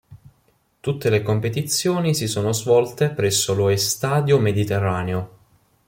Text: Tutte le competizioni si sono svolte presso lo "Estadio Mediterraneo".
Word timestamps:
Tutte 0.79 1.11
le 1.11 1.21
competizioni 1.21 2.15
si 2.15 2.25
sono 2.27 2.53
svolte 2.53 3.11
presso 3.11 3.53
lo 3.53 3.69
"Estadio 3.69 4.39
Mediterraneo". 4.39 5.29